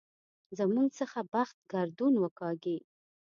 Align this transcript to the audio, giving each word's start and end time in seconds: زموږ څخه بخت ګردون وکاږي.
زموږ 0.57 0.87
څخه 0.99 1.19
بخت 1.33 1.57
ګردون 1.71 2.13
وکاږي. 2.19 2.77